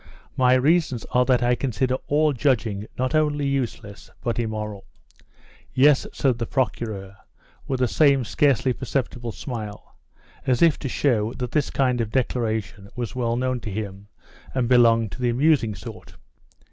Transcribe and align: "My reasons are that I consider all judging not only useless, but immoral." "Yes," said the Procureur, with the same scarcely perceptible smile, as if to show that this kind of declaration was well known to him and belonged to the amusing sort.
"My 0.35 0.55
reasons 0.55 1.05
are 1.11 1.25
that 1.25 1.43
I 1.43 1.53
consider 1.53 1.93
all 2.07 2.33
judging 2.33 2.87
not 2.97 3.13
only 3.13 3.45
useless, 3.45 4.09
but 4.23 4.39
immoral." 4.39 4.87
"Yes," 5.75 6.07
said 6.11 6.39
the 6.39 6.47
Procureur, 6.47 7.15
with 7.67 7.81
the 7.81 7.87
same 7.87 8.25
scarcely 8.25 8.73
perceptible 8.73 9.31
smile, 9.31 9.95
as 10.47 10.63
if 10.63 10.79
to 10.79 10.89
show 10.89 11.33
that 11.33 11.51
this 11.51 11.69
kind 11.69 12.01
of 12.01 12.09
declaration 12.09 12.89
was 12.95 13.15
well 13.15 13.35
known 13.35 13.59
to 13.59 13.69
him 13.69 14.07
and 14.55 14.67
belonged 14.67 15.11
to 15.11 15.21
the 15.21 15.29
amusing 15.29 15.75
sort. 15.75 16.15